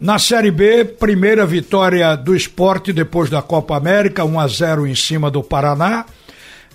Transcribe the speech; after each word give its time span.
Na 0.00 0.16
Série 0.16 0.52
B, 0.52 0.84
primeira 0.84 1.44
vitória 1.44 2.14
do 2.14 2.36
esporte 2.36 2.92
depois 2.92 3.28
da 3.28 3.42
Copa 3.42 3.76
América, 3.76 4.24
1 4.24 4.38
a 4.38 4.46
0 4.46 4.86
em 4.86 4.94
cima 4.94 5.28
do 5.28 5.42
Paraná, 5.42 6.06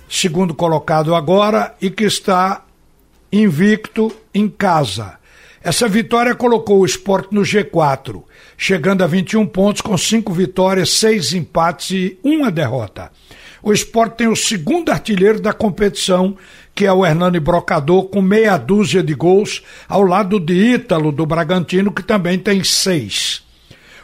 segundo 0.10 0.54
colocado 0.54 1.16
agora 1.16 1.74
e 1.82 1.90
que 1.90 2.04
está 2.04 2.66
invicto 3.32 4.14
em 4.34 4.50
casa. 4.50 5.18
Essa 5.64 5.88
vitória 5.88 6.36
colocou 6.36 6.82
o 6.82 6.86
esporte 6.86 7.34
no 7.34 7.44
G4, 7.44 8.22
chegando 8.58 9.06
a 9.06 9.08
21 9.08 9.46
pontos 9.46 9.82
com 9.82 9.98
cinco 9.98 10.34
vitórias, 10.34 10.90
seis 10.90 11.34
empates 11.34 11.92
e 11.92 12.20
uma 12.26 12.52
derrota. 12.52 13.10
O 13.62 13.72
esporte 13.72 14.18
tem 14.18 14.28
o 14.28 14.36
segundo 14.36 14.90
artilheiro 14.92 15.40
da 15.40 15.54
competição, 15.54 16.36
que 16.76 16.86
é 16.86 16.92
o 16.94 17.06
Hernani 17.06 17.40
Brocador, 17.40 18.06
com 18.06 18.22
meia 18.22 18.58
dúzia 18.58 19.04
de 19.04 19.14
gols, 19.14 19.62
ao 19.88 20.04
lado 20.04 20.40
de 20.40 20.54
Ítalo, 20.54 21.12
do 21.12 21.26
Bragantino, 21.26 21.92
que 21.92 22.04
também 22.04 22.40
tem 22.40 22.64
seis. 22.64 23.44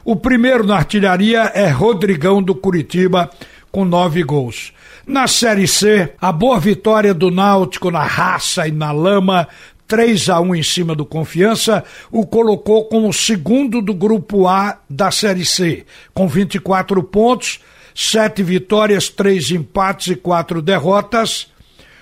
O 0.03 0.15
primeiro 0.15 0.65
na 0.65 0.77
artilharia 0.77 1.51
é 1.53 1.67
Rodrigão, 1.69 2.41
do 2.41 2.55
Curitiba, 2.55 3.29
com 3.71 3.85
nove 3.85 4.23
gols. 4.23 4.73
Na 5.05 5.27
Série 5.27 5.67
C, 5.67 6.13
a 6.21 6.31
boa 6.31 6.59
vitória 6.59 7.13
do 7.13 7.31
Náutico 7.31 7.89
na 7.89 8.03
raça 8.03 8.67
e 8.67 8.71
na 8.71 8.91
lama 8.91 9.47
3 9.87 10.29
a 10.29 10.39
1 10.39 10.55
em 10.55 10.63
cima 10.63 10.95
do 10.95 11.03
Confiança, 11.03 11.83
o 12.11 12.25
colocou 12.25 12.85
como 12.85 13.11
segundo 13.11 13.81
do 13.81 13.93
grupo 13.93 14.47
A 14.47 14.77
da 14.87 15.09
Série 15.09 15.43
C, 15.43 15.83
com 16.13 16.27
24 16.27 17.01
pontos, 17.01 17.59
sete 17.95 18.43
vitórias, 18.43 19.09
três 19.09 19.49
empates 19.49 20.13
e 20.13 20.15
quatro 20.15 20.61
derrotas. 20.61 21.47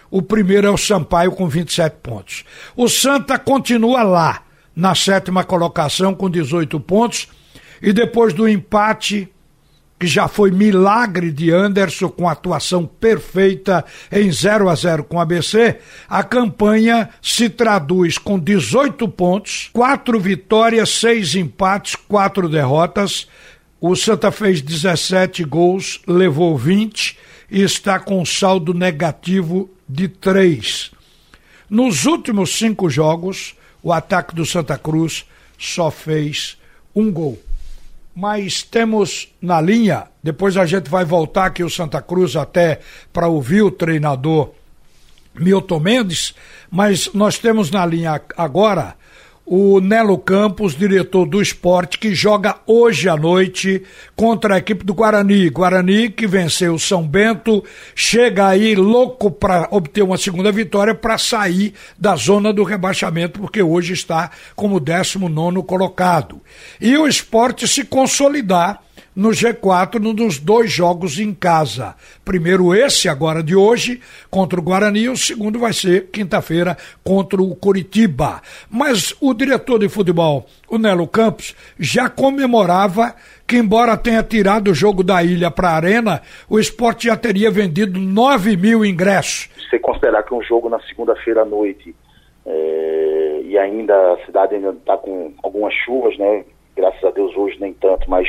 O 0.09 0.21
primeiro 0.21 0.67
é 0.67 0.69
o 0.69 0.77
Sampaio 0.77 1.31
com 1.31 1.47
27 1.47 1.97
pontos. 2.01 2.43
O 2.75 2.87
Santa 2.87 3.37
continua 3.37 4.03
lá, 4.03 4.43
na 4.75 4.93
sétima 4.95 5.43
colocação, 5.43 6.13
com 6.13 6.29
18 6.29 6.79
pontos, 6.79 7.27
e 7.81 7.91
depois 7.91 8.33
do 8.33 8.47
empate 8.47 9.29
que 9.99 10.05
já 10.05 10.27
foi 10.27 10.51
milagre 10.51 11.31
de 11.31 11.51
Anderson 11.51 12.09
com 12.09 12.29
atuação 12.29 12.85
perfeita 12.85 13.83
em 14.11 14.31
0 14.31 14.69
a 14.69 14.75
0 14.75 15.03
com 15.03 15.19
a 15.19 15.23
ABC, 15.23 15.79
a 16.07 16.23
campanha 16.23 17.09
se 17.21 17.49
traduz 17.49 18.17
com 18.17 18.37
18 18.37 19.07
pontos, 19.09 19.69
4 19.73 20.19
vitórias, 20.19 20.89
6 20.89 21.35
empates, 21.35 21.95
4 21.95 22.47
derrotas. 22.47 23.27
O 23.81 23.95
Santa 23.95 24.31
fez 24.31 24.61
17 24.61 25.43
gols, 25.43 26.01
levou 26.05 26.55
20 26.57 27.17
e 27.49 27.63
está 27.63 27.99
com 27.99 28.23
saldo 28.23 28.73
negativo 28.73 29.69
de 29.87 30.07
3. 30.07 30.91
Nos 31.69 32.05
últimos 32.05 32.57
cinco 32.57 32.89
jogos, 32.89 33.55
o 33.81 33.91
ataque 33.91 34.35
do 34.35 34.45
Santa 34.45 34.77
Cruz 34.77 35.25
só 35.57 35.91
fez 35.91 36.57
um 36.95 37.11
gol 37.11 37.39
mas 38.19 38.63
temos 38.63 39.31
na 39.39 39.61
linha, 39.61 40.07
depois 40.23 40.57
a 40.57 40.65
gente 40.65 40.89
vai 40.89 41.05
voltar 41.05 41.45
aqui 41.45 41.63
o 41.63 41.69
Santa 41.69 42.01
Cruz 42.01 42.35
até 42.35 42.79
para 43.13 43.27
ouvir 43.27 43.61
o 43.61 43.69
treinador 43.69 44.53
Milton 45.35 45.79
Mendes, 45.79 46.33
mas 46.67 47.13
nós 47.13 47.37
temos 47.37 47.69
na 47.69 47.85
linha 47.85 48.19
agora 48.35 48.95
o 49.49 49.79
Nelo 49.79 50.17
Campos, 50.17 50.75
diretor 50.75 51.25
do 51.25 51.41
esporte, 51.41 51.97
que 51.97 52.13
joga 52.13 52.57
hoje 52.67 53.07
à 53.07 53.15
noite 53.15 53.81
contra 54.13 54.55
a 54.55 54.57
equipe 54.57 54.83
do 54.83 54.93
Guarani. 54.93 55.49
Guarani 55.49 56.09
que 56.09 56.27
venceu 56.27 56.73
o 56.73 56.79
São 56.79 57.07
Bento, 57.07 57.63
chega 57.95 58.47
aí 58.47 58.75
louco 58.75 59.31
para 59.31 59.69
obter 59.71 60.01
uma 60.01 60.17
segunda 60.17 60.51
vitória 60.51 60.93
para 60.93 61.17
sair 61.17 61.73
da 61.97 62.17
zona 62.17 62.51
do 62.51 62.63
rebaixamento, 62.63 63.39
porque 63.39 63.63
hoje 63.63 63.93
está 63.93 64.31
como 64.53 64.81
19 64.81 65.63
colocado. 65.63 66.41
E 66.81 66.97
o 66.97 67.07
esporte 67.07 67.65
se 67.69 67.85
consolidar 67.85 68.81
no 69.17 69.29
G4 69.29 69.99
nos 69.99 70.37
dois 70.37 70.71
jogos 70.71 71.17
em 71.17 71.33
casa. 71.33 71.95
Primeiro 72.23 72.75
esse 72.75 73.09
agora 73.09 73.41
de 73.41 73.55
hoje 73.55 73.99
contra 74.29 74.59
o 74.59 74.63
Guarani, 74.63 75.09
o 75.09 75.17
segundo 75.17 75.57
vai 75.57 75.73
ser 75.73 76.11
quinta-feira 76.11 76.77
contra 77.03 77.41
o 77.41 77.55
Curitiba. 77.55 78.43
Mas 78.69 79.15
o 79.19 79.33
diretor 79.33 79.79
de 79.79 79.89
futebol, 79.89 80.45
o 80.69 80.77
Nelo 80.77 81.07
Campos, 81.07 81.55
já 81.79 82.07
comemorava 82.07 83.15
que 83.47 83.57
embora 83.57 83.97
tenha 83.97 84.21
tirado 84.21 84.69
o 84.69 84.75
jogo 84.75 85.03
da 85.03 85.23
ilha 85.23 85.49
para 85.49 85.69
a 85.69 85.75
arena, 85.75 86.21
o 86.47 86.59
esporte 86.59 87.07
já 87.07 87.17
teria 87.17 87.49
vendido 87.49 87.99
9 87.99 88.55
mil 88.55 88.85
ingressos. 88.85 89.49
Se 89.67 89.79
considerar 89.79 90.21
que 90.21 90.33
um 90.35 90.43
jogo 90.43 90.69
na 90.69 90.79
segunda-feira 90.81 91.41
à 91.41 91.45
noite 91.45 91.95
é, 92.45 93.41
e 93.45 93.57
ainda 93.57 93.95
a 94.13 94.25
cidade 94.27 94.53
ainda 94.53 94.69
está 94.69 94.95
com 94.95 95.33
algumas 95.41 95.73
chuvas, 95.73 96.15
né? 96.19 96.45
Graças 96.75 97.03
a 97.03 97.09
Deus 97.09 97.35
hoje 97.35 97.57
nem 97.59 97.73
tanto, 97.73 98.07
mas 98.07 98.27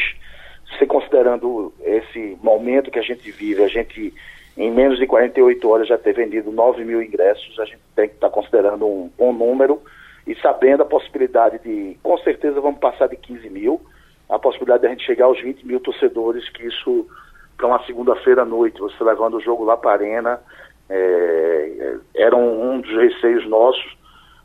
se 0.78 0.86
considerando 0.86 1.72
esse 1.80 2.36
momento 2.42 2.90
que 2.90 2.98
a 2.98 3.02
gente 3.02 3.30
vive, 3.30 3.62
a 3.62 3.68
gente 3.68 4.12
em 4.56 4.72
menos 4.72 4.98
de 4.98 5.06
48 5.06 5.68
horas 5.68 5.86
já 5.86 5.96
ter 5.96 6.12
vendido 6.12 6.50
9 6.50 6.84
mil 6.84 7.00
ingressos, 7.00 7.58
a 7.60 7.64
gente 7.64 7.78
tem 7.94 8.08
que 8.08 8.16
estar 8.16 8.28
tá 8.28 8.34
considerando 8.34 8.84
um 8.86 9.08
bom 9.16 9.32
número 9.32 9.80
e 10.26 10.34
sabendo 10.36 10.82
a 10.82 10.86
possibilidade 10.86 11.60
de, 11.60 11.96
com 12.02 12.18
certeza 12.18 12.60
vamos 12.60 12.80
passar 12.80 13.06
de 13.08 13.16
15 13.16 13.48
mil, 13.48 13.80
a 14.28 14.38
possibilidade 14.38 14.80
de 14.80 14.86
a 14.88 14.90
gente 14.90 15.06
chegar 15.06 15.26
aos 15.26 15.40
20 15.40 15.64
mil 15.64 15.78
torcedores, 15.78 16.48
que 16.50 16.66
isso 16.66 17.06
para 17.56 17.66
uma 17.66 17.84
segunda-feira 17.86 18.42
à 18.42 18.44
noite, 18.44 18.80
você 18.80 19.02
levando 19.02 19.36
o 19.36 19.40
jogo 19.40 19.64
lá 19.64 19.76
para 19.76 19.90
a 19.90 19.94
arena, 19.94 20.40
é, 20.90 21.96
era 22.14 22.36
um, 22.36 22.72
um 22.72 22.80
dos 22.80 22.90
receios 22.90 23.46
nossos, 23.48 23.96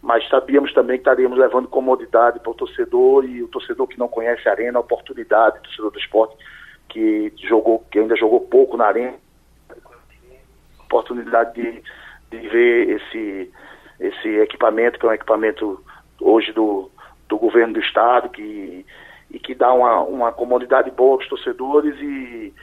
mas 0.03 0.28
sabíamos 0.28 0.74
também 0.74 0.97
que 0.97 1.02
estaríamos 1.02 1.38
levando 1.38 1.69
comodidade 1.69 2.38
para 2.41 2.52
o 2.52 2.53
torcedor 2.53 3.24
e 3.24 3.41
o 3.41 3.47
torcedor 3.47 3.88
que 3.88 3.97
não 3.97 4.09
conhece 4.09 4.50
a 4.50 4.52
arena, 4.52 4.78
a 4.78 4.81
oportunidade, 4.81 5.59
o 5.59 5.62
torcedor 5.62 5.91
do 5.91 5.97
esporte 5.97 6.36
que 6.90 7.31
jogou, 7.47 7.80
que 7.90 8.00
ainda 8.00 8.13
jogou 8.18 8.42
pouco 8.42 8.75
na 8.75 8.86
arena, 8.86 9.13
oportunidade 10.84 11.53
de, 11.53 11.81
de 12.30 12.50
ver 12.50 12.90
esse, 12.90 13.52
esse 13.97 14.28
equipamento, 14.40 15.00
que 15.00 15.06
é 15.06 15.09
um 15.09 15.13
equipamento 15.13 15.81
hoje 16.19 16.52
do, 16.52 16.92
do 17.30 17.38
governo 17.38 17.75
do 17.75 17.80
estado, 17.80 18.28
que, 18.28 18.86
e 19.31 19.40
que 19.40 19.56
dá 19.56 19.72
uma, 19.72 20.02
uma 20.02 20.31
comodidade 20.34 20.92
boa 20.92 21.13
aos 21.13 21.30
torcedores 21.30 21.96
e, 22.02 22.53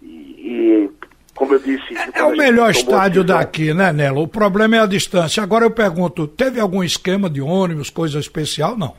e, 0.00 0.08
e 0.08 0.90
como 1.36 1.54
eu 1.54 1.58
disse. 1.60 1.96
É, 1.96 2.20
é 2.20 2.24
o 2.24 2.36
melhor 2.36 2.70
estádio 2.70 3.22
daqui, 3.22 3.72
né, 3.72 3.92
Nelo? 3.92 4.22
O 4.22 4.28
problema 4.28 4.76
é 4.76 4.80
a 4.80 4.86
distância. 4.86 5.42
Agora 5.42 5.64
eu 5.64 5.70
pergunto: 5.70 6.26
teve 6.26 6.58
algum 6.58 6.82
esquema 6.82 7.30
de 7.30 7.40
ônibus, 7.40 7.90
coisa 7.90 8.18
especial? 8.18 8.76
Não. 8.76 8.94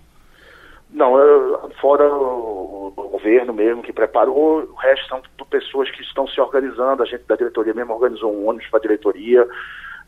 Não, 0.89 1.19
eu, 1.19 1.69
fora 1.81 2.07
o, 2.07 2.93
o, 2.95 3.09
governo 3.09 3.53
mesmo 3.53 3.83
que 3.83 3.91
preparou, 3.91 4.63
o 4.63 4.75
resto 4.75 5.07
são 5.09 5.21
pessoas 5.49 5.91
que 5.91 6.01
estão 6.01 6.27
se 6.27 6.39
organizando. 6.39 7.03
A 7.03 7.05
gente 7.05 7.23
da 7.27 7.35
diretoria 7.35 7.73
mesmo 7.73 7.93
organizou 7.93 8.33
um 8.33 8.47
ônibus 8.47 8.69
para 8.69 8.79
a 8.79 8.81
diretoria. 8.81 9.45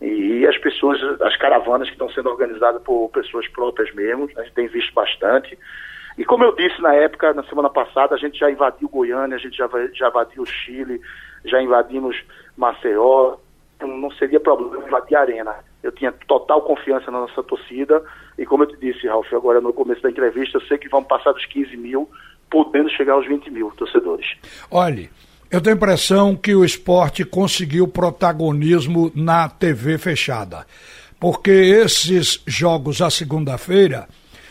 E, 0.02 0.40
e 0.40 0.48
as 0.48 0.58
pessoas, 0.58 1.00
as 1.22 1.36
caravanas 1.36 1.90
que 1.90 1.96
estão 1.96 2.10
sendo 2.12 2.30
organizadas 2.30 2.82
por 2.84 3.10
pessoas 3.10 3.48
próprias 3.50 3.94
mesmo, 3.94 4.30
a 4.38 4.44
gente 4.44 4.54
tem 4.54 4.68
visto 4.68 4.94
bastante. 4.94 5.58
E 6.18 6.26
como 6.26 6.44
eu 6.44 6.56
disse 6.56 6.82
na 6.82 6.94
época, 6.94 7.34
na 7.34 7.44
semana 7.44 7.70
passada, 7.70 8.16
a 8.16 8.18
gente 8.18 8.40
já 8.40 8.50
invadiu 8.50 8.90
Goiânia, 8.90 9.38
a 9.38 9.40
gente 9.40 9.58
já, 9.58 9.70
já 9.94 10.10
invadiu 10.10 10.44
o 10.44 10.46
Chile, 10.46 11.00
já 11.46 11.62
invadimos 11.62 12.16
Maceió, 12.58 13.38
não 13.82 14.12
seria 14.12 14.40
problema 14.40 14.86
invadir 14.86 15.16
a 15.16 15.22
arena. 15.22 15.56
Eu 15.82 15.92
tinha 15.92 16.12
total 16.28 16.62
confiança 16.62 17.10
na 17.10 17.22
nossa 17.22 17.42
torcida 17.42 18.04
e 18.38 18.46
como 18.46 18.64
eu 18.64 18.68
te 18.68 18.78
disse, 18.78 19.08
Ralf, 19.08 19.32
agora 19.34 19.62
no 19.62 19.74
começo 19.74 20.02
da 20.02 20.10
entrevista, 20.10 20.58
eu 20.58 20.62
sei 20.62 20.78
que 20.78 20.90
vamos 20.90 21.08
passar 21.08 21.32
dos 21.32 21.46
15 21.46 21.78
mil, 21.78 22.10
podendo 22.50 22.90
chegar 22.90 23.14
aos 23.14 23.28
20 23.28 23.50
mil 23.50 23.72
torcedores. 23.72 24.28
Olhe, 24.70 25.10
eu 25.50 25.62
tenho 25.62 25.76
a 25.76 25.78
impressão 25.78 26.36
que 26.36 26.54
o 26.54 26.66
esporte 26.66 27.24
conseguiu 27.24 27.88
protagonismo 27.88 29.12
na 29.16 29.48
TV 29.48 29.98
fechada, 29.98 30.66
porque 31.20 31.52
esses 31.52 32.44
jogos 32.46 33.02
à 33.02 33.10
segunda-feira 33.10 34.08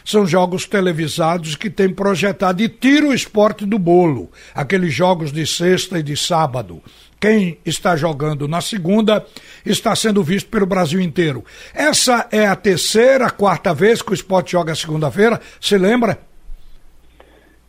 são 0.09 0.27
jogos 0.27 0.65
televisados 0.65 1.55
que 1.55 1.69
têm 1.69 1.93
projetado 1.93 2.63
e 2.63 2.69
tira 2.69 3.09
o 3.09 3.13
esporte 3.13 3.67
do 3.67 3.79
bolo, 3.79 4.31
aqueles 4.55 4.91
jogos 4.95 5.31
de 5.31 5.47
sexta 5.47 5.99
e 5.99 6.03
de 6.03 6.17
sábado. 6.17 6.83
Quem 7.21 7.59
está 7.63 7.95
jogando 7.95 8.49
na 8.49 8.63
segunda 8.63 9.27
está 9.67 9.95
sendo 9.95 10.23
visto 10.23 10.49
pelo 10.49 10.65
Brasil 10.65 10.99
inteiro. 10.99 11.45
Essa 11.75 12.27
é 12.33 12.47
a 12.47 12.57
terceira, 12.57 13.31
quarta 13.31 13.75
vez 13.75 14.01
que 14.01 14.13
o 14.13 14.15
esporte 14.15 14.53
joga 14.53 14.75
segunda-feira, 14.75 15.39
se 15.61 15.77
lembra? 15.77 16.19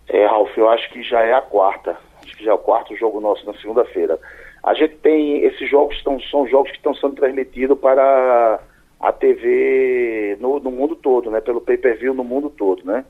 É, 0.08 0.26
Ralf, 0.26 0.58
eu 0.58 0.70
acho 0.70 0.90
que 0.94 1.04
já 1.04 1.20
é 1.20 1.34
a 1.34 1.42
quarta. 1.42 1.98
Acho 2.24 2.38
que 2.38 2.46
já 2.46 2.52
é 2.52 2.54
o 2.54 2.60
quarto 2.60 2.96
jogo 2.96 3.20
nosso 3.20 3.46
na 3.46 3.54
segunda-feira. 3.56 4.18
A 4.64 4.74
gente 4.74 4.96
tem 4.98 5.44
esses 5.44 5.70
jogos 5.70 5.98
estão, 5.98 6.18
são 6.22 6.48
jogos 6.48 6.72
que 6.72 6.78
estão 6.78 6.96
sendo 6.96 7.16
transmitidos 7.16 7.78
para 7.78 8.62
a 9.00 9.12
TV 9.12 10.38
no, 10.40 10.60
no 10.60 10.72
mundo 10.72 10.96
todo, 10.96 11.32
né? 11.32 11.40
Pelo 11.42 11.62
pay-per-view 11.62 12.14
no 12.14 12.24
mundo 12.24 12.50
todo, 12.50 12.84
né? 12.84 13.06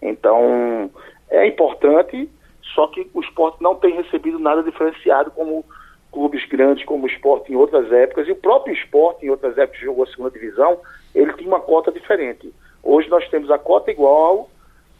Então, 0.00 0.90
é 1.30 1.46
importante, 1.46 2.28
só 2.74 2.86
que 2.88 3.08
o 3.12 3.20
esporte 3.20 3.62
não 3.62 3.74
tem 3.74 3.94
recebido 3.94 4.38
nada 4.38 4.62
diferenciado 4.62 5.30
como 5.30 5.64
clubes 6.12 6.46
grandes 6.46 6.84
como 6.84 7.04
o 7.04 7.08
esporte 7.08 7.50
em 7.50 7.56
outras 7.56 7.90
épocas, 7.90 8.28
e 8.28 8.32
o 8.32 8.36
próprio 8.36 8.74
esporte 8.74 9.24
em 9.24 9.30
outras 9.30 9.56
épocas 9.56 9.80
jogou 9.80 10.04
a 10.04 10.06
segunda 10.06 10.30
divisão, 10.30 10.78
ele 11.14 11.32
tinha 11.32 11.48
uma 11.48 11.60
cota 11.60 11.90
diferente. 11.90 12.52
Hoje 12.82 13.08
nós 13.08 13.26
temos 13.30 13.50
a 13.50 13.58
cota 13.58 13.90
igual 13.90 14.50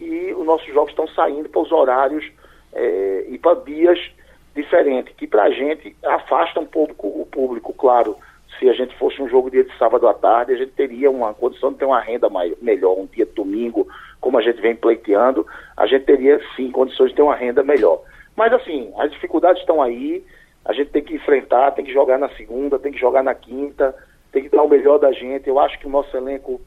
e 0.00 0.32
os 0.32 0.46
nossos 0.46 0.72
jogos 0.72 0.90
estão 0.90 1.06
saindo 1.08 1.48
para 1.48 1.60
os 1.60 1.70
horários 1.70 2.24
é, 2.72 3.26
e 3.28 3.38
para 3.38 3.60
dias 3.60 3.98
diferentes, 4.54 5.14
que 5.16 5.26
para 5.26 5.44
a 5.44 5.50
gente 5.50 5.94
afasta 6.02 6.60
um 6.60 6.66
pouco 6.66 7.06
o 7.06 7.26
público, 7.26 7.72
claro. 7.74 8.16
Se 8.62 8.69
a 8.69 8.73
gente 8.75 8.97
fosse 8.97 9.20
um 9.20 9.29
jogo 9.29 9.50
dia 9.50 9.64
de 9.64 9.76
sábado 9.76 10.06
à 10.06 10.14
tarde, 10.14 10.53
a 10.53 10.56
gente 10.56 10.70
teria 10.70 11.11
uma 11.11 11.35
condição 11.35 11.73
de 11.73 11.79
ter 11.79 11.85
uma 11.85 11.99
renda 11.99 12.29
maior, 12.31 12.55
melhor, 12.62 12.97
um 12.97 13.06
dia 13.06 13.26
de 13.26 13.32
domingo, 13.32 13.88
como 14.20 14.38
a 14.38 14.41
gente 14.41 14.61
vem 14.61 14.76
pleiteando, 14.76 15.44
a 15.76 15.85
gente 15.85 16.05
teria 16.05 16.41
sim 16.55 16.70
condições 16.70 17.11
de 17.11 17.17
ter 17.17 17.23
uma 17.23 17.35
renda 17.35 17.64
melhor. 17.64 18.00
Mas 18.37 18.53
assim, 18.53 18.93
as 18.99 19.11
dificuldades 19.11 19.61
estão 19.61 19.82
aí, 19.82 20.25
a 20.64 20.73
gente 20.73 20.93
tem 20.93 21.03
que 21.03 21.12
enfrentar, 21.12 21.73
tem 21.73 21.85
que 21.85 21.93
jogar 21.93 22.19
na 22.20 22.29
segunda, 22.37 22.79
tem 22.79 22.93
que 22.93 23.00
jogar 23.00 23.25
na 23.25 23.35
quinta, 23.35 23.97
tem 24.31 24.44
que 24.44 24.49
dar 24.49 24.62
o 24.62 24.69
melhor 24.69 25.00
da 25.00 25.11
gente. 25.11 25.49
Eu 25.49 25.59
acho 25.59 25.76
que 25.81 25.88
o 25.88 25.91
nosso 25.91 26.17
elenco 26.17 26.61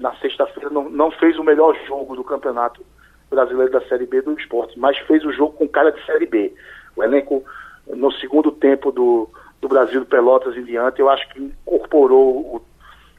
na 0.00 0.12
sexta-feira 0.16 0.68
não, 0.68 0.90
não 0.90 1.12
fez 1.12 1.38
o 1.38 1.44
melhor 1.44 1.76
jogo 1.86 2.16
do 2.16 2.24
campeonato 2.24 2.84
brasileiro 3.30 3.70
da 3.70 3.82
Série 3.82 4.06
B 4.06 4.20
do 4.20 4.32
esporte, 4.32 4.76
mas 4.76 4.98
fez 4.98 5.24
o 5.24 5.30
jogo 5.30 5.52
com 5.52 5.68
cara 5.68 5.92
de 5.92 6.04
Série 6.04 6.26
B. 6.26 6.52
O 6.96 7.04
elenco, 7.04 7.44
no 7.86 8.10
segundo 8.14 8.50
tempo 8.50 8.90
do, 8.90 9.30
do 9.60 9.68
Brasil, 9.68 10.00
do 10.00 10.06
Pelotas 10.06 10.56
em 10.56 10.64
diante, 10.64 11.00
eu 11.00 11.08
acho 11.08 11.28
que 11.30 11.40
incorporou 11.40 12.62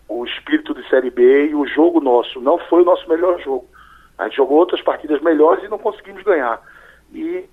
o, 0.09 0.19
o 0.19 0.25
espírito 0.25 0.73
de 0.73 0.87
Série 0.89 1.11
B 1.11 1.47
e 1.47 1.55
o 1.55 1.65
jogo 1.65 2.01
nosso 2.01 2.41
não 2.41 2.57
foi 2.57 2.81
o 2.81 2.85
nosso 2.85 3.07
melhor 3.07 3.39
jogo. 3.41 3.65
A 4.17 4.25
gente 4.25 4.37
jogou 4.37 4.57
outras 4.57 4.81
partidas 4.81 5.21
melhores 5.21 5.63
e 5.63 5.67
não 5.67 5.77
conseguimos 5.77 6.23
ganhar. 6.23 6.61
E 7.13 7.45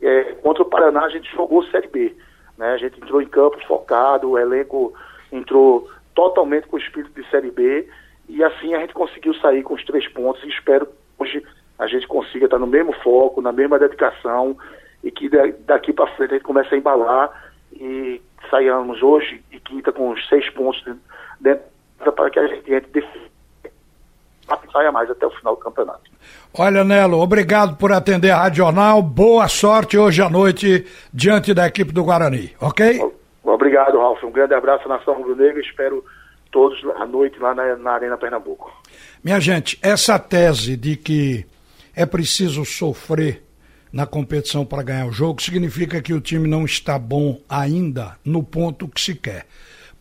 é, 0.00 0.24
contra 0.42 0.62
o 0.62 0.66
Paraná 0.66 1.04
a 1.04 1.08
gente 1.08 1.30
jogou 1.32 1.62
Série 1.64 1.88
B. 1.88 2.14
Né? 2.56 2.72
A 2.72 2.76
gente 2.76 2.98
entrou 3.00 3.20
em 3.20 3.26
campo 3.26 3.58
focado, 3.66 4.30
o 4.30 4.38
elenco 4.38 4.92
entrou 5.30 5.88
totalmente 6.14 6.66
com 6.66 6.76
o 6.76 6.80
espírito 6.80 7.12
de 7.20 7.28
Série 7.30 7.50
B 7.50 7.88
e 8.28 8.42
assim 8.42 8.74
a 8.74 8.80
gente 8.80 8.94
conseguiu 8.94 9.34
sair 9.34 9.62
com 9.62 9.74
os 9.74 9.84
três 9.84 10.06
pontos 10.08 10.42
e 10.44 10.48
espero 10.48 10.86
que 10.86 10.92
hoje 11.18 11.46
a 11.78 11.86
gente 11.86 12.06
consiga 12.06 12.44
estar 12.44 12.58
no 12.58 12.66
mesmo 12.66 12.92
foco, 12.92 13.40
na 13.40 13.52
mesma 13.52 13.78
dedicação 13.78 14.56
e 15.02 15.10
que 15.10 15.28
daqui 15.66 15.92
para 15.92 16.06
frente 16.14 16.30
a 16.30 16.34
gente 16.34 16.44
comece 16.44 16.74
a 16.74 16.78
embalar 16.78 17.51
e 17.72 18.20
saiamos 18.50 19.02
hoje 19.02 19.42
e 19.50 19.58
quinta 19.60 19.92
com 19.92 20.10
os 20.10 20.28
seis 20.28 20.48
pontos 20.50 20.82
dentro 21.40 21.64
para 22.14 22.30
que 22.30 22.38
a 22.38 22.46
gente 22.46 22.72
entre 22.72 23.04
saia 24.72 24.90
mais 24.90 25.10
até 25.10 25.26
o 25.26 25.30
final 25.30 25.54
do 25.54 25.60
campeonato. 25.60 26.10
Olha, 26.54 26.82
Nelo, 26.82 27.20
obrigado 27.20 27.76
por 27.76 27.92
atender 27.92 28.30
a 28.30 28.38
Rádio 28.38 28.58
Jornal. 28.58 29.02
Boa 29.02 29.46
sorte 29.48 29.98
hoje 29.98 30.22
à 30.22 30.30
noite 30.30 30.86
diante 31.12 31.52
da 31.52 31.66
equipe 31.66 31.92
do 31.92 32.04
Guarani, 32.04 32.54
ok? 32.60 33.00
Obrigado, 33.44 33.98
Ralf. 33.98 34.22
Um 34.24 34.30
grande 34.30 34.54
abraço 34.54 34.84
à 34.86 34.96
Nação 34.96 35.14
Rubro-Negra. 35.14 35.60
Espero 35.60 36.04
todos 36.50 36.78
à 36.96 37.06
noite 37.06 37.38
lá 37.38 37.54
na, 37.54 37.76
na 37.76 37.92
Arena 37.92 38.16
Pernambuco. 38.16 38.72
Minha 39.22 39.40
gente, 39.40 39.78
essa 39.82 40.18
tese 40.18 40.76
de 40.76 40.96
que 40.96 41.46
é 41.94 42.06
preciso 42.06 42.64
sofrer 42.64 43.42
na 43.92 44.06
competição 44.06 44.64
para 44.64 44.82
ganhar 44.82 45.06
o 45.06 45.12
jogo 45.12 45.42
significa 45.42 46.00
que 46.00 46.14
o 46.14 46.20
time 46.20 46.48
não 46.48 46.64
está 46.64 46.98
bom 46.98 47.40
ainda 47.48 48.16
no 48.24 48.42
ponto 48.42 48.88
que 48.88 49.00
se 49.00 49.14
quer 49.14 49.46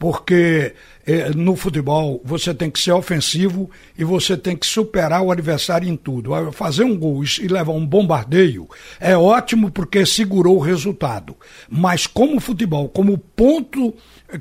porque 0.02 0.74
eh, 1.06 1.30
no 1.36 1.56
futebol 1.56 2.20
você 2.26 2.56
tem 2.56 2.72
que 2.72 2.80
ser 2.80 2.92
ofensivo 2.92 3.70
e 3.96 4.04
você 4.04 4.36
tem 4.36 4.58
que 4.58 4.66
superar 4.66 5.22
o 5.22 5.32
adversário 5.32 5.88
em 5.88 5.96
tudo. 5.96 6.32
Fazer 6.54 6.84
um 6.84 6.98
gol 6.98 7.24
e 7.24 7.48
levar 7.48 7.74
um 7.74 7.86
bombardeio 7.86 8.68
é 9.00 9.16
ótimo 9.16 9.70
porque 9.70 10.04
segurou 10.04 10.58
o 10.58 10.60
resultado. 10.60 11.38
Mas 11.70 12.08
como 12.08 12.40
futebol, 12.40 12.90
como 12.90 13.16
ponto 13.16 13.94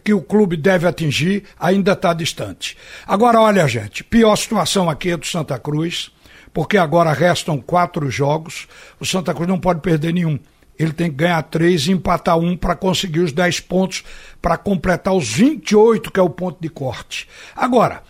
que 0.02 0.14
o 0.14 0.23
clube 0.23 0.56
deve 0.56 0.87
atingir, 0.87 1.44
ainda 1.58 1.93
está 1.93 2.14
distante. 2.14 2.75
Agora, 3.06 3.38
olha, 3.38 3.69
gente, 3.69 4.02
pior 4.02 4.35
situação 4.37 4.88
aqui 4.88 5.11
é 5.11 5.17
do 5.19 5.26
Santa 5.26 5.58
Cruz, 5.58 6.11
porque 6.52 6.76
agora 6.76 7.12
restam 7.12 7.61
quatro 7.61 8.11
jogos. 8.11 8.67
O 8.99 9.06
Santa 9.06 9.32
Cruz 9.35 9.49
não 9.49 9.58
pode 9.58 9.81
perder 9.81 10.12
nenhum 10.12 10.38
ele 10.81 10.94
tem 10.94 11.11
que 11.11 11.17
ganhar 11.17 11.43
três 11.43 11.87
e 11.87 11.93
empatar 11.93 12.38
um 12.38 12.56
para 12.56 12.75
conseguir 12.75 13.20
os 13.20 13.32
10 13.32 13.61
pontos, 13.61 14.02
para 14.41 14.56
completar 14.56 15.12
os 15.12 15.31
28, 15.31 16.11
que 16.11 16.19
é 16.19 16.23
o 16.23 16.31
ponto 16.31 16.56
de 16.58 16.70
corte. 16.70 17.29
Agora, 17.55 18.02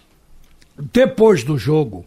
depois 0.79 1.43
do 1.43 1.59
jogo, 1.59 2.07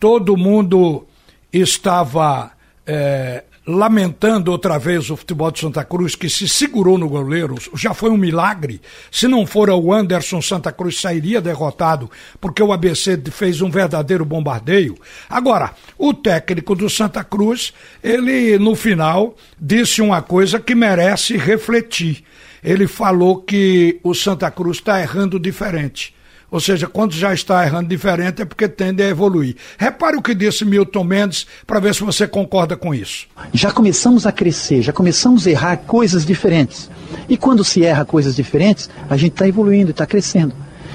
todo 0.00 0.34
mundo 0.34 1.06
estava 1.52 2.52
é, 2.86 3.44
lamentando 3.68 4.50
outra 4.50 4.78
vez 4.78 5.10
o 5.10 5.16
futebol 5.16 5.50
de 5.50 5.60
Santa 5.60 5.84
Cruz, 5.84 6.14
que 6.14 6.30
se 6.30 6.48
segurou 6.48 6.96
no 6.96 7.06
goleiro, 7.06 7.54
já 7.74 7.92
foi 7.92 8.08
um 8.08 8.16
milagre. 8.16 8.80
Se 9.12 9.28
não 9.28 9.46
fora 9.46 9.74
o 9.74 9.92
Anderson, 9.92 10.40
Santa 10.40 10.72
Cruz 10.72 10.98
sairia 10.98 11.38
derrotado, 11.38 12.10
porque 12.40 12.62
o 12.62 12.72
ABC 12.72 13.20
fez 13.30 13.60
um 13.60 13.68
verdadeiro 13.70 14.24
bombardeio. 14.24 14.96
Agora, 15.28 15.72
o 15.98 16.14
técnico 16.14 16.74
do 16.74 16.88
Santa 16.88 17.22
Cruz, 17.22 17.74
ele 18.02 18.58
no 18.58 18.74
final 18.74 19.36
disse 19.60 20.00
uma 20.00 20.22
coisa 20.22 20.58
que 20.58 20.74
merece 20.74 21.36
refletir. 21.36 22.24
Ele 22.64 22.88
falou 22.88 23.42
que 23.42 24.00
o 24.02 24.14
Santa 24.14 24.50
Cruz 24.50 24.78
está 24.78 24.98
errando 24.98 25.38
diferente. 25.38 26.14
Ou 26.50 26.60
seja, 26.60 26.86
quando 26.86 27.12
já 27.12 27.34
está 27.34 27.64
errando 27.64 27.88
diferente 27.88 28.40
é 28.40 28.44
porque 28.44 28.66
tende 28.66 29.02
a 29.02 29.08
evoluir. 29.08 29.56
Repare 29.76 30.16
o 30.16 30.22
que 30.22 30.34
disse 30.34 30.64
Milton 30.64 31.04
Mendes 31.04 31.46
para 31.66 31.78
ver 31.78 31.94
se 31.94 32.02
você 32.02 32.26
concorda 32.26 32.74
com 32.74 32.94
isso. 32.94 33.26
Já 33.52 33.70
começamos 33.70 34.26
a 34.26 34.32
crescer, 34.32 34.80
já 34.80 34.92
começamos 34.92 35.46
a 35.46 35.50
errar 35.50 35.76
coisas 35.76 36.24
diferentes. 36.24 36.90
E 37.28 37.36
quando 37.36 37.62
se 37.62 37.84
erra 37.84 38.04
coisas 38.04 38.34
diferentes, 38.34 38.88
a 39.10 39.16
gente 39.16 39.32
está 39.32 39.46
evoluindo, 39.46 39.90
está 39.90 40.06
crescendo. 40.06 40.54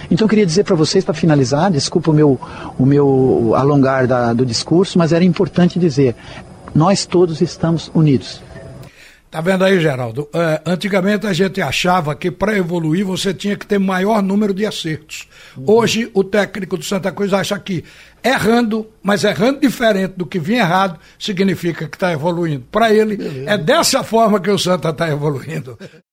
Então 0.09 0.25
eu 0.25 0.29
queria 0.29 0.45
dizer 0.45 0.63
para 0.63 0.75
vocês, 0.75 1.03
para 1.03 1.13
finalizar, 1.13 1.71
desculpa 1.71 2.09
o 2.09 2.13
meu, 2.13 2.39
o 2.77 2.85
meu 2.85 3.53
alongar 3.55 4.07
da, 4.07 4.33
do 4.33 4.45
discurso, 4.45 4.97
mas 4.97 5.13
era 5.13 5.23
importante 5.23 5.77
dizer, 5.77 6.15
nós 6.73 7.05
todos 7.05 7.41
estamos 7.41 7.91
unidos. 7.93 8.41
Tá 9.33 9.41
vendo 9.41 9.65
aí, 9.65 9.79
Geraldo? 9.81 10.29
É, 10.31 10.61
antigamente 10.63 11.25
a 11.25 11.33
gente 11.33 11.59
achava 11.59 12.15
que 12.15 12.29
para 12.29 12.55
evoluir 12.55 13.03
você 13.03 13.33
tinha 13.33 13.57
que 13.57 13.65
ter 13.65 13.79
maior 13.79 14.21
número 14.21 14.53
de 14.53 14.63
acertos. 14.63 15.27
Uhum. 15.57 15.63
Hoje 15.69 16.11
o 16.13 16.23
técnico 16.23 16.77
do 16.77 16.85
Santa 16.85 17.11
Cruz 17.11 17.33
acha 17.33 17.57
que 17.57 17.83
errando, 18.23 18.87
mas 19.01 19.23
errando 19.23 19.59
diferente 19.59 20.13
do 20.15 20.27
que 20.27 20.37
vinha 20.37 20.59
errado, 20.59 20.99
significa 21.17 21.87
que 21.87 21.95
está 21.95 22.11
evoluindo. 22.11 22.63
Para 22.71 22.93
ele, 22.93 23.17
Beleza. 23.17 23.49
é 23.49 23.57
dessa 23.57 24.03
forma 24.03 24.39
que 24.39 24.51
o 24.51 24.59
Santa 24.59 24.89
está 24.89 25.09
evoluindo. 25.09 25.79